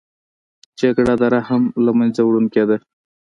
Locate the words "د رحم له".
1.21-1.91